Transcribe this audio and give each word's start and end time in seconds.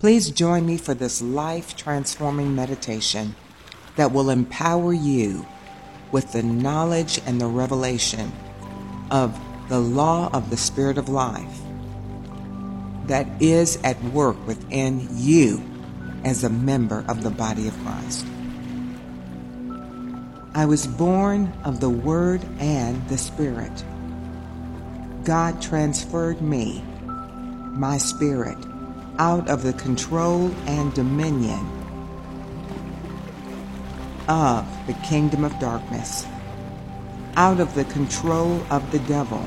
Please 0.00 0.30
join 0.30 0.64
me 0.64 0.78
for 0.78 0.94
this 0.94 1.20
life 1.20 1.76
transforming 1.76 2.54
meditation 2.54 3.34
that 3.96 4.12
will 4.12 4.30
empower 4.30 4.94
you 4.94 5.44
with 6.10 6.32
the 6.32 6.42
knowledge 6.42 7.20
and 7.26 7.38
the 7.38 7.46
revelation 7.46 8.32
of 9.10 9.38
the 9.68 9.78
law 9.78 10.30
of 10.32 10.48
the 10.48 10.56
Spirit 10.56 10.96
of 10.96 11.10
life 11.10 11.60
that 13.08 13.26
is 13.42 13.78
at 13.84 14.02
work 14.04 14.38
within 14.46 15.06
you 15.10 15.62
as 16.24 16.44
a 16.44 16.48
member 16.48 17.04
of 17.06 17.22
the 17.22 17.30
body 17.30 17.68
of 17.68 17.78
Christ. 17.84 18.24
I 20.54 20.64
was 20.64 20.86
born 20.86 21.52
of 21.62 21.80
the 21.80 21.90
Word 21.90 22.42
and 22.58 23.06
the 23.10 23.18
Spirit. 23.18 23.84
God 25.24 25.60
transferred 25.60 26.40
me, 26.40 26.82
my 27.04 27.98
spirit, 27.98 28.56
out 29.20 29.50
of 29.50 29.62
the 29.62 29.74
control 29.74 30.50
and 30.66 30.94
dominion 30.94 31.60
of 34.30 34.66
the 34.86 34.94
kingdom 35.06 35.44
of 35.44 35.56
darkness, 35.58 36.26
out 37.36 37.60
of 37.60 37.74
the 37.74 37.84
control 37.84 38.66
of 38.70 38.90
the 38.92 38.98
devil, 39.00 39.46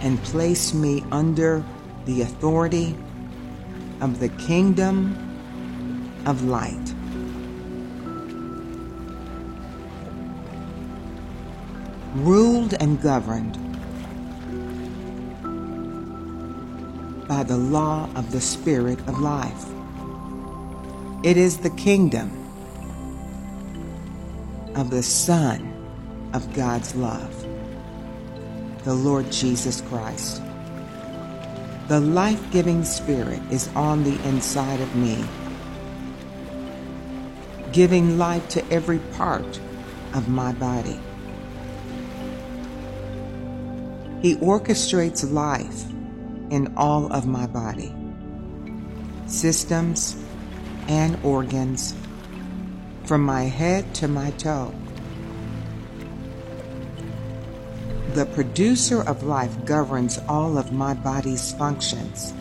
and 0.00 0.20
place 0.24 0.74
me 0.74 1.04
under 1.12 1.64
the 2.04 2.22
authority 2.22 2.96
of 4.00 4.18
the 4.18 4.30
kingdom 4.30 5.14
of 6.26 6.42
light. 6.42 6.92
Ruled 12.16 12.74
and 12.80 13.00
governed 13.00 13.71
by 17.32 17.42
the 17.42 17.56
law 17.56 18.06
of 18.14 18.30
the 18.30 18.40
Spirit 18.42 18.98
of 19.08 19.18
life. 19.18 19.64
It 21.24 21.38
is 21.38 21.56
the 21.56 21.70
kingdom 21.70 22.30
of 24.76 24.90
the 24.90 25.02
Son 25.02 25.72
of 26.34 26.52
God's 26.52 26.94
love, 26.94 27.34
the 28.84 28.92
Lord 28.92 29.32
Jesus 29.32 29.80
Christ. 29.80 30.42
The 31.88 32.00
life 32.00 32.50
giving 32.50 32.84
Spirit 32.84 33.40
is 33.50 33.66
on 33.68 34.04
the 34.04 34.22
inside 34.28 34.82
of 34.82 34.94
me, 34.94 35.24
giving 37.72 38.18
life 38.18 38.46
to 38.50 38.70
every 38.70 38.98
part 39.16 39.58
of 40.12 40.28
my 40.28 40.52
body. 40.52 41.00
He 44.20 44.36
orchestrates 44.36 45.32
life 45.32 45.91
in 46.52 46.70
all 46.76 47.10
of 47.10 47.26
my 47.26 47.46
body, 47.46 47.94
systems 49.26 50.22
and 50.86 51.18
organs, 51.24 51.94
from 53.04 53.22
my 53.22 53.44
head 53.44 53.94
to 53.94 54.06
my 54.06 54.30
toe. 54.32 54.72
The 58.12 58.26
producer 58.26 59.00
of 59.00 59.22
life 59.22 59.64
governs 59.64 60.18
all 60.28 60.58
of 60.58 60.72
my 60.72 60.92
body's 60.92 61.52
functions 61.54 62.34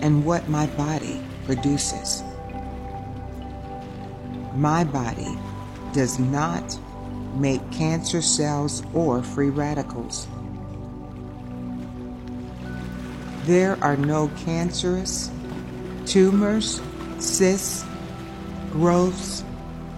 and 0.00 0.24
what 0.24 0.48
my 0.48 0.66
body 0.78 1.22
produces. 1.44 2.22
My 4.54 4.82
body 4.82 5.36
does 5.92 6.18
not 6.18 6.78
make 7.34 7.60
cancer 7.70 8.22
cells 8.22 8.82
or 8.94 9.22
free 9.22 9.50
radicals. 9.50 10.26
There 13.46 13.78
are 13.80 13.96
no 13.96 14.26
cancerous 14.44 15.30
tumors, 16.04 16.80
cysts, 17.20 17.84
growths, 18.72 19.44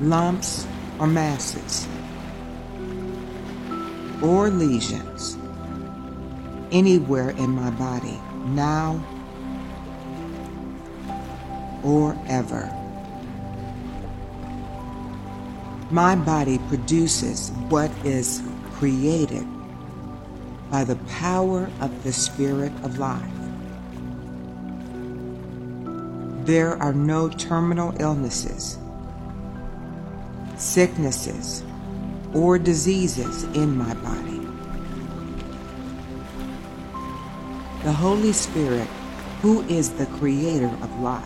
lumps, 0.00 0.66
or 0.98 1.06
masses, 1.06 1.86
or 4.22 4.48
lesions 4.48 5.36
anywhere 6.72 7.30
in 7.32 7.50
my 7.50 7.68
body 7.68 8.18
now 8.46 9.04
or 11.82 12.16
ever. 12.26 12.72
My 15.90 16.16
body 16.16 16.58
produces 16.68 17.50
what 17.68 17.90
is 18.06 18.42
created 18.72 19.46
by 20.70 20.84
the 20.84 20.96
power 21.20 21.70
of 21.80 22.02
the 22.04 22.12
Spirit 22.12 22.72
of 22.82 22.98
life. 22.98 23.33
There 26.44 26.76
are 26.82 26.92
no 26.92 27.30
terminal 27.30 27.94
illnesses, 27.98 28.78
sicknesses, 30.58 31.64
or 32.34 32.58
diseases 32.58 33.44
in 33.54 33.78
my 33.78 33.94
body. 33.94 34.40
The 37.82 37.92
Holy 37.92 38.34
Spirit, 38.34 38.88
who 39.40 39.62
is 39.68 39.88
the 39.94 40.04
creator 40.04 40.66
of 40.82 41.00
life, 41.00 41.24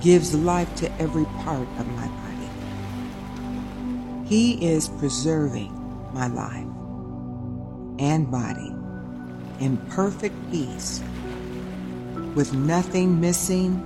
gives 0.00 0.34
life 0.34 0.74
to 0.76 0.90
every 0.98 1.26
part 1.44 1.68
of 1.78 1.86
my 1.88 2.06
body. 2.06 2.48
He 4.26 4.66
is 4.66 4.88
preserving 4.88 5.70
my 6.14 6.26
life 6.28 6.66
and 7.98 8.30
body 8.30 8.74
in 9.62 9.76
perfect 9.90 10.34
peace, 10.50 11.02
with 12.34 12.52
nothing 12.52 13.20
missing, 13.20 13.82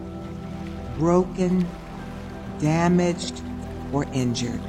broken, 0.99 1.66
damaged, 2.59 3.43
or 3.93 4.05
injured. 4.12 4.60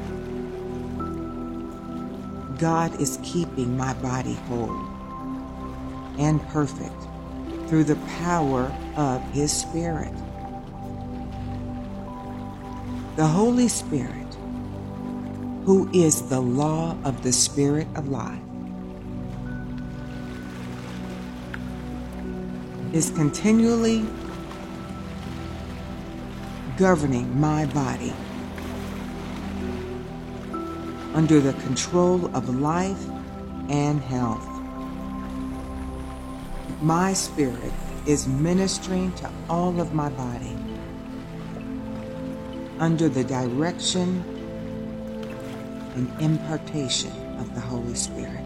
God 2.58 3.00
is 3.02 3.20
keeping 3.24 3.76
my 3.76 3.94
body 3.96 4.36
whole 4.48 4.86
and 6.18 6.42
perfect 6.48 6.96
through 7.68 7.84
the 7.84 7.98
power 8.20 8.72
of 8.96 9.22
His 9.32 9.52
Spirit. 9.52 10.14
The 13.16 13.28
Holy 13.28 13.68
Spirit, 13.68 14.38
who 15.66 15.90
is 15.94 16.30
the 16.30 16.40
law 16.40 16.98
of 17.04 17.24
the 17.24 17.34
Spirit 17.34 17.88
of 17.96 18.08
life, 18.08 18.45
is 22.96 23.10
continually 23.10 24.06
governing 26.78 27.38
my 27.38 27.66
body 27.66 28.14
under 31.14 31.42
the 31.42 31.52
control 31.64 32.34
of 32.34 32.48
life 32.48 33.06
and 33.68 34.00
health. 34.00 34.48
My 36.82 37.12
spirit 37.12 37.74
is 38.06 38.30
ministering 38.30 39.12
to 39.16 39.30
all 39.50 39.82
of 39.82 39.94
my 39.94 40.08
body 40.08 40.58
under 42.80 43.10
the 43.10 43.26
direction 43.26 44.24
and 45.96 46.22
impartation 46.22 47.12
of 47.40 47.54
the 47.56 47.60
Holy 47.60 47.96
Spirit. 47.96 48.46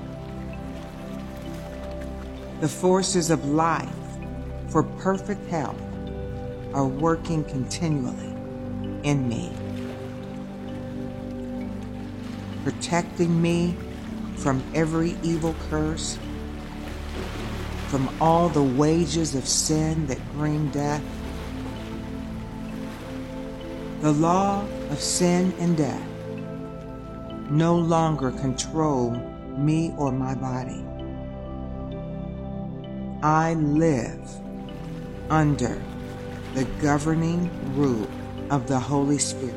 The 2.61 2.67
forces 2.67 3.29
of 3.29 3.45
life 3.45 3.93
for 4.69 4.83
perfect 4.83 5.45
health 5.49 5.81
are 6.73 6.85
working 6.85 7.43
continually 7.43 8.35
in 9.03 9.27
me, 9.27 9.51
protecting 12.63 13.41
me 13.41 13.75
from 14.35 14.63
every 14.75 15.17
evil 15.23 15.55
curse, 15.69 16.19
from 17.87 18.09
all 18.21 18.49
the 18.49 18.61
wages 18.61 19.33
of 19.33 19.47
sin 19.47 20.05
that 20.07 20.19
bring 20.33 20.69
death. 20.69 21.03
The 24.01 24.11
law 24.11 24.63
of 24.91 24.99
sin 25.01 25.53
and 25.59 25.75
death 25.75 26.07
no 27.49 27.75
longer 27.75 28.31
control 28.31 29.11
me 29.57 29.93
or 29.97 30.11
my 30.11 30.35
body. 30.35 30.85
I 33.23 33.55
live 33.55 34.29
under 35.29 35.81
the 36.53 36.65
governing 36.81 37.49
rule 37.75 38.09
of 38.49 38.67
the 38.67 38.79
Holy 38.79 39.17
Spirit, 39.17 39.55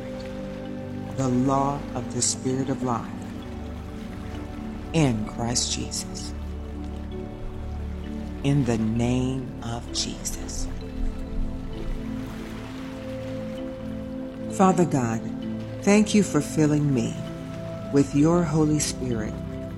the 1.17 1.29
law 1.29 1.81
of 1.95 2.15
the 2.15 2.23
Spirit 2.23 2.69
of 2.69 2.83
life 2.83 3.09
in 4.93 5.27
Christ 5.27 5.73
Jesus. 5.73 6.35
In 8.45 8.65
the 8.65 8.79
name 8.79 9.49
of 9.63 9.91
Jesus. 9.93 10.67
Father 14.53 14.85
God, 14.85 15.21
thank 15.83 16.15
you 16.15 16.23
for 16.23 16.41
filling 16.41 16.93
me 16.93 17.15
with 17.93 18.15
your 18.15 18.43
Holy 18.43 18.79
Spirit 18.79 19.33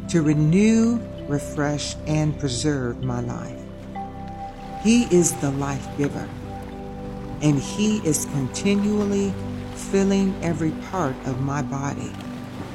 to 0.09 0.23
renew 0.23 0.99
refresh, 1.29 1.97
and 2.07 2.39
preserve 2.39 3.03
my 3.03 3.21
life. 3.21 3.54
He 4.85 5.05
is 5.05 5.33
the 5.41 5.51
life 5.51 5.89
giver, 5.97 6.29
and 7.41 7.59
He 7.59 8.07
is 8.07 8.27
continually 8.27 9.33
filling 9.75 10.35
every 10.45 10.73
part 10.91 11.17
of 11.25 11.41
my 11.41 11.63
body 11.63 12.13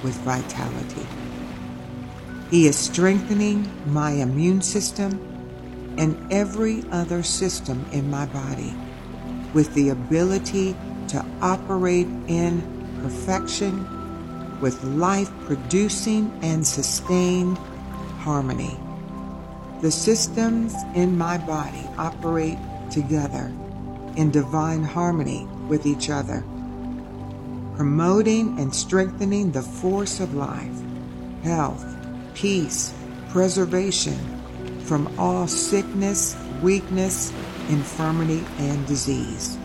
with 0.03 0.15
vitality. 0.25 1.05
He 2.49 2.65
is 2.65 2.75
strengthening 2.75 3.71
my 3.85 4.09
immune 4.09 4.63
system 4.63 5.21
and 5.99 6.33
every 6.33 6.83
other 6.91 7.21
system 7.21 7.85
in 7.91 8.09
my 8.09 8.25
body 8.25 8.73
with 9.53 9.71
the 9.75 9.89
ability 9.89 10.75
to 11.09 11.23
operate 11.43 12.07
in 12.27 12.63
perfection 13.03 13.85
with 14.61 14.83
life 14.83 15.29
producing 15.45 16.37
and 16.41 16.65
sustained 16.65 17.57
harmony. 18.17 18.79
The 19.81 19.91
systems 19.91 20.75
in 20.93 21.17
my 21.17 21.37
body 21.37 21.87
operate 21.97 22.57
together 22.91 23.53
in 24.17 24.29
divine 24.29 24.83
harmony 24.83 25.45
with 25.69 25.85
each 25.85 26.09
other, 26.09 26.43
promoting 27.77 28.59
and 28.59 28.75
strengthening 28.75 29.53
the 29.53 29.61
force 29.61 30.19
of 30.19 30.33
life, 30.33 30.75
health, 31.43 31.85
peace, 32.33 32.93
preservation 33.29 34.17
from 34.81 35.17
all 35.17 35.47
sickness, 35.47 36.35
weakness, 36.61 37.31
infirmity, 37.69 38.43
and 38.57 38.85
disease. 38.85 39.57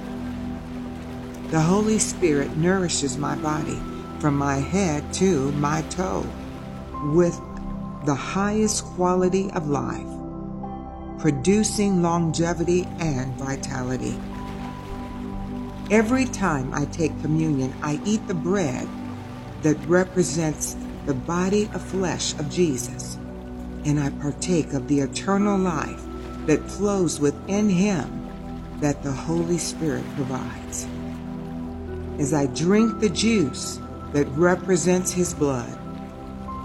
The 1.51 1.61
Holy 1.61 1.99
Spirit 1.99 2.57
nourishes 2.57 3.19
my 3.19 3.35
body 3.35 3.81
from 4.21 4.37
my 4.37 4.57
head 4.59 5.13
to 5.15 5.51
my 5.53 5.83
toe 5.91 6.25
with 7.07 7.41
the 8.05 8.15
highest 8.15 8.85
quality 8.85 9.51
of 9.53 9.69
life, 9.69 10.07
producing 11.19 12.03
longevity 12.03 12.87
and 12.99 13.33
vitality. 13.35 14.19
Every 15.91 16.27
time 16.27 16.73
I 16.75 16.85
take 16.87 17.19
communion, 17.23 17.75
I 17.83 17.99
eat 18.05 18.27
the 18.27 18.35
bread 18.35 18.87
that 19.63 19.79
represents 19.87 20.77
the 21.07 21.15
body 21.15 21.65
of 21.73 21.83
flesh 21.83 22.35
of 22.35 22.51
Jesus, 22.51 23.15
and 23.87 23.99
I 23.99 24.11
partake 24.11 24.75
of 24.75 24.87
the 24.87 25.01
eternal 25.01 25.59
life 25.59 26.03
that 26.47 26.71
flows 26.71 27.21
within 27.21 27.71
him 27.71 28.21
that 28.81 29.03
the 29.03 29.13
Holy 29.13 29.57
Spirit 29.57 30.05
provides. 30.15 30.87
As 32.19 32.35
I 32.35 32.47
drink 32.47 33.01
the 33.01 33.09
juice 33.09 33.81
that 34.13 34.27
represents 34.29 35.11
his 35.11 35.33
blood, 35.33 35.79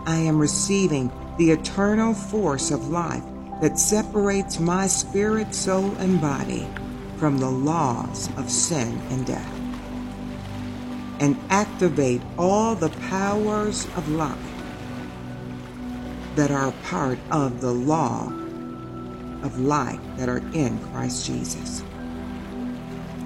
I 0.06 0.18
am 0.18 0.38
receiving 0.38 1.12
the 1.40 1.52
eternal 1.52 2.14
force 2.14 2.70
of 2.70 2.90
life 2.90 3.24
that 3.62 3.80
separates 3.80 4.60
my 4.60 4.86
spirit, 4.86 5.56
soul, 5.56 5.90
and 5.96 6.20
body 6.20 6.68
from 7.16 7.38
the 7.38 7.50
laws 7.50 8.28
of 8.36 8.52
sin 8.52 9.02
and 9.10 9.26
death 9.26 9.60
and 11.22 11.40
activate 11.50 12.22
all 12.38 12.76
the 12.76 12.90
powers 13.08 13.86
of 13.96 14.10
life 14.10 14.38
that 16.36 16.52
are 16.52 16.74
part 16.84 17.18
of 17.32 17.62
the 17.62 17.72
law 17.72 18.26
of 19.42 19.58
life 19.62 20.00
that 20.18 20.28
are 20.28 20.44
in 20.54 20.78
Christ 20.92 21.26
Jesus. 21.26 21.84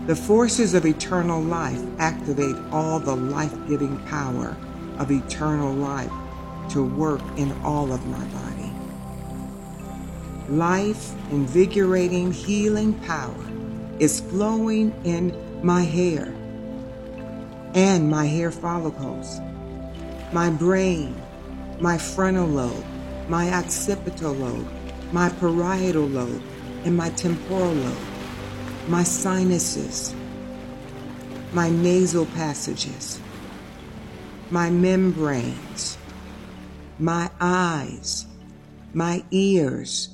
The 0.06 0.16
forces 0.16 0.76
of 0.76 0.86
eternal 0.86 1.42
life 1.42 1.82
activate 1.98 2.58
all 2.72 3.00
the 3.00 3.16
life 3.16 3.56
giving 3.68 3.98
power 4.06 4.56
of 5.00 5.10
eternal 5.10 5.74
life 5.74 6.12
to 6.70 6.84
work 6.84 7.22
in 7.38 7.52
all 7.64 7.92
of 7.92 8.06
my 8.08 8.24
body. 8.26 8.72
Life, 10.50 11.14
invigorating, 11.32 12.32
healing 12.32 12.94
power 13.02 13.46
is 14.00 14.20
flowing 14.20 14.94
in 15.04 15.34
my 15.64 15.82
hair 15.82 16.34
and 17.76 18.10
my 18.10 18.26
hair 18.26 18.52
follicles, 18.52 19.40
my 20.32 20.50
brain, 20.50 21.16
my 21.80 21.98
frontal 21.98 22.48
lobe, 22.48 22.86
my 23.28 23.52
occipital 23.54 24.34
lobe, 24.34 24.68
my 25.12 25.30
parietal 25.30 26.08
lobe, 26.08 26.42
and 26.86 26.96
my 26.96 27.10
temporal 27.12 27.74
lobe, 27.74 27.98
my 28.88 29.04
sinuses, 29.04 30.14
my 31.54 31.70
nasal 31.70 32.26
passages, 32.28 33.20
my 34.52 34.70
membranes, 34.70 35.98
my 37.00 37.30
eyes, 37.40 38.26
my 38.94 39.24
ears, 39.32 40.10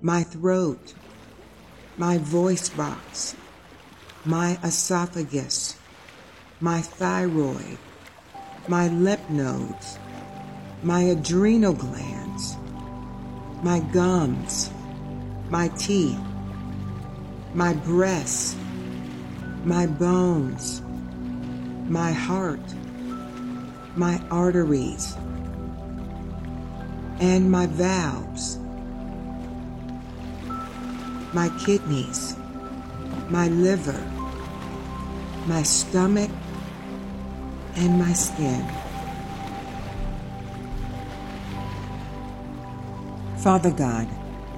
my 0.00 0.22
throat, 0.22 0.94
my 1.96 2.18
voice 2.18 2.68
box, 2.68 3.34
my 4.24 4.58
esophagus, 4.62 5.76
my 6.60 6.80
thyroid, 6.80 7.78
my 8.68 8.88
lymph 8.88 9.28
nodes, 9.30 9.98
my 10.82 11.02
adrenal 11.02 11.72
glands, 11.72 12.56
my 13.62 13.80
gums, 13.92 14.70
my 15.50 15.68
teeth, 15.76 16.18
my 17.52 17.74
breasts, 17.74 18.56
my 19.64 19.86
bones, 19.86 20.82
my 21.88 22.12
heart, 22.12 22.60
my 23.96 24.20
arteries, 24.30 25.16
and 27.22 27.48
my 27.48 27.66
valves, 27.66 28.58
my 31.32 31.48
kidneys, 31.64 32.36
my 33.30 33.46
liver, 33.46 34.04
my 35.46 35.62
stomach, 35.62 36.30
and 37.76 37.96
my 37.96 38.12
skin. 38.12 38.66
Father 43.38 43.70
God, 43.70 44.08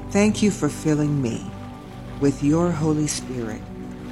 thank 0.08 0.42
you 0.42 0.50
for 0.50 0.70
filling 0.70 1.20
me 1.20 1.44
with 2.18 2.42
your 2.42 2.70
Holy 2.70 3.06
Spirit 3.06 3.60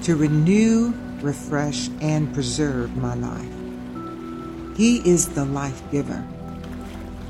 to 0.02 0.14
renew, 0.14 0.92
refresh, 1.22 1.88
and 2.02 2.34
preserve 2.34 2.94
my 2.98 3.14
life. 3.14 4.76
He 4.76 4.98
is 5.08 5.30
the 5.30 5.46
life 5.46 5.82
giver, 5.90 6.22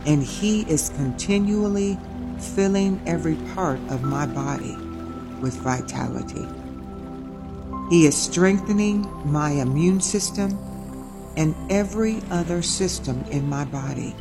and 0.06 0.22
He 0.22 0.62
is 0.62 0.90
continually 0.90 1.98
filling 2.38 3.00
every 3.06 3.36
part 3.54 3.78
of 3.88 4.02
my 4.02 4.26
body 4.26 4.76
with 5.40 5.54
vitality. 5.56 6.46
He 7.90 8.06
is 8.06 8.16
strengthening 8.16 9.02
my 9.30 9.50
immune 9.50 10.00
system 10.00 10.58
and 11.36 11.54
every 11.70 12.20
other 12.30 12.62
system 12.62 13.24
in 13.30 13.48
my 13.48 13.64
body 13.64 14.14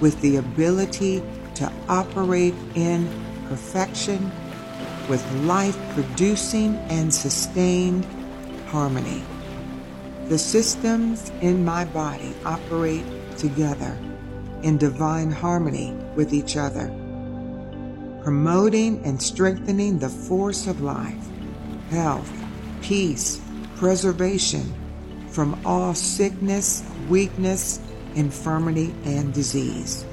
with 0.00 0.20
the 0.20 0.36
ability 0.36 1.22
to 1.54 1.70
operate 1.88 2.54
in 2.74 3.08
perfection 3.48 4.30
with 5.08 5.24
life 5.42 5.76
producing 5.94 6.76
and 6.88 7.12
sustained 7.12 8.06
harmony. 8.68 9.22
The 10.28 10.38
systems 10.38 11.30
in 11.40 11.64
my 11.64 11.84
body 11.86 12.34
operate 12.44 13.04
together 13.36 13.98
in 14.62 14.78
divine 14.78 15.30
harmony 15.30 15.92
with 16.14 16.32
each 16.32 16.56
other, 16.56 16.88
promoting 18.22 19.04
and 19.04 19.20
strengthening 19.20 19.98
the 19.98 20.08
force 20.08 20.66
of 20.66 20.80
life, 20.80 21.26
health, 21.90 22.30
peace, 22.82 23.40
preservation 23.76 24.74
from 25.28 25.60
all 25.64 25.94
sickness, 25.94 26.82
weakness, 27.08 27.80
infirmity, 28.14 28.94
and 29.04 29.32
disease. 29.32 30.04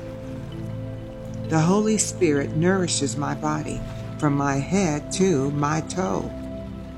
The 1.49 1.59
Holy 1.59 1.97
Spirit 1.97 2.55
nourishes 2.55 3.17
my 3.17 3.33
body 3.33 3.79
from 4.19 4.33
my 4.33 4.55
head 4.55 5.11
to 5.13 5.51
my 5.51 5.81
toe 5.81 6.31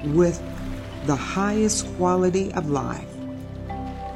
with 0.03 0.41
the 1.05 1.15
highest 1.15 1.87
quality 1.97 2.51
of 2.53 2.69
life, 2.69 3.07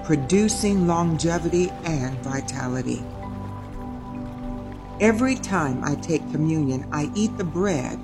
producing 0.06 0.88
longevity 0.88 1.70
and 1.86 2.18
vitality. 2.20 3.04
Every 5.04 5.36
time 5.36 5.84
I 5.84 5.96
take 5.96 6.22
communion, 6.32 6.88
I 6.94 7.12
eat 7.14 7.38
the 7.38 7.44
bread 7.44 8.00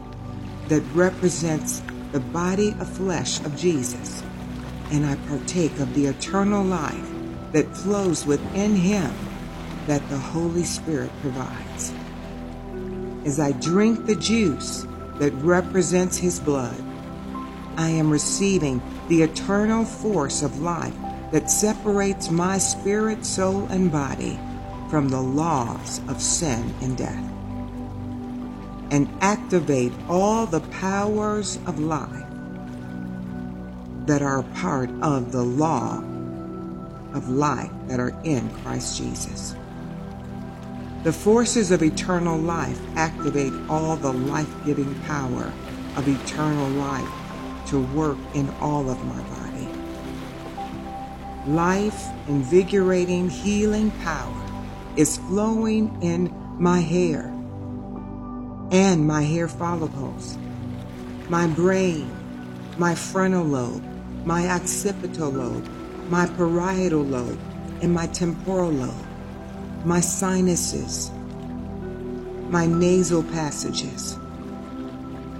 that 0.67 0.81
represents 0.93 1.81
the 2.11 2.19
body 2.19 2.75
of 2.77 2.89
flesh 2.89 3.39
of 3.45 3.55
Jesus, 3.55 4.21
and 4.91 5.05
I 5.05 5.15
partake 5.29 5.79
of 5.79 5.93
the 5.93 6.07
eternal 6.07 6.61
life 6.61 7.09
that 7.53 7.73
flows 7.77 8.25
within 8.25 8.75
him 8.75 9.15
that 9.87 10.05
the 10.09 10.17
Holy 10.17 10.65
Spirit 10.65 11.09
provides. 11.21 11.93
As 13.23 13.39
I 13.39 13.53
drink 13.53 14.05
the 14.05 14.15
juice 14.15 14.85
that 15.19 15.31
represents 15.35 16.17
his 16.17 16.37
blood, 16.37 16.83
I 17.77 17.87
am 17.91 18.11
receiving 18.11 18.81
the 19.07 19.21
eternal 19.21 19.85
force 19.85 20.43
of 20.43 20.59
life 20.59 20.95
that 21.31 21.49
separates 21.49 22.29
my 22.29 22.57
spirit, 22.57 23.23
soul, 23.25 23.67
and 23.69 23.89
body 23.89 24.37
from 24.89 25.09
the 25.09 25.21
laws 25.21 26.01
of 26.07 26.19
sin 26.19 26.73
and 26.81 26.97
death 26.97 27.23
and 28.91 29.07
activate 29.21 29.93
all 30.07 30.47
the 30.47 30.61
powers 30.61 31.57
of 31.67 31.79
life 31.79 32.25
that 34.07 34.23
are 34.23 34.41
part 34.55 34.89
of 35.03 35.31
the 35.31 35.43
law 35.43 35.99
of 37.13 37.29
life 37.29 37.71
that 37.87 37.99
are 37.99 38.19
in 38.23 38.49
Christ 38.61 38.97
Jesus. 38.97 39.55
The 41.03 41.13
forces 41.13 41.69
of 41.69 41.83
eternal 41.83 42.37
life 42.37 42.79
activate 42.95 43.53
all 43.69 43.95
the 43.95 44.11
life 44.11 44.49
giving 44.65 44.93
power 45.01 45.53
of 45.95 46.07
eternal 46.07 46.67
life 46.69 47.07
to 47.67 47.79
work 47.93 48.17
in 48.33 48.49
all 48.59 48.89
of 48.89 49.03
my 49.05 49.21
body. 49.21 49.67
Life, 51.47 52.07
invigorating, 52.27 53.29
healing 53.29 53.91
power 54.03 54.48
is 54.95 55.17
flowing 55.17 56.01
in 56.01 56.33
my 56.59 56.79
hair. 56.79 57.33
And 58.71 59.07
my 59.07 59.23
hair 59.23 59.47
follicles, 59.47 60.37
my 61.27 61.47
brain, 61.47 62.09
my 62.77 62.95
frontal 62.95 63.43
lobe, 63.43 63.83
my 64.25 64.47
occipital 64.49 65.31
lobe, 65.31 65.67
my 66.09 66.25
parietal 66.27 67.03
lobe, 67.03 67.39
and 67.81 67.93
my 67.93 68.07
temporal 68.07 68.71
lobe, 68.71 69.05
my 69.85 69.99
sinuses, 69.99 71.11
my 72.49 72.65
nasal 72.65 73.23
passages, 73.23 74.17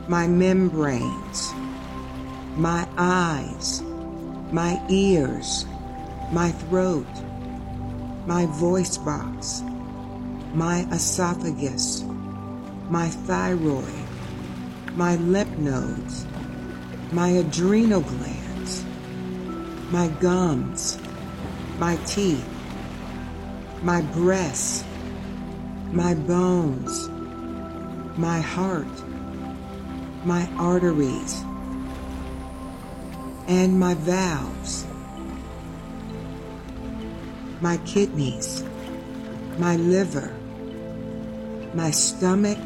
my 0.07 0.27
membranes, 0.27 1.51
my 2.55 2.87
eyes, 2.97 3.81
my 4.51 4.81
ears, 4.89 5.65
my 6.31 6.51
throat, 6.51 7.07
my 8.25 8.45
voice 8.45 8.97
box, 8.97 9.63
my 10.53 10.87
esophagus, 10.91 12.03
my 12.89 13.07
thyroid, 13.07 13.85
my 14.95 15.15
lymph 15.15 15.57
nodes, 15.57 16.25
my 17.11 17.29
adrenal 17.29 18.01
glands, 18.01 18.83
my 19.91 20.07
gums, 20.19 20.99
my 21.77 21.95
teeth, 22.05 22.47
my 23.81 24.01
breasts, 24.01 24.83
my 25.91 26.13
bones, 26.13 27.09
my 28.17 28.39
heart, 28.41 28.87
my 30.25 30.47
arteries, 30.57 31.41
and 33.47 33.79
my 33.79 33.93
valves, 33.93 34.85
my 37.61 37.77
kidneys, 37.85 38.63
my 39.57 39.75
liver, 39.75 40.33
my 41.73 41.91
stomach, 41.91 42.57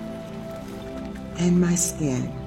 and 1.39 1.59
my 1.59 1.75
skin. 1.75 2.42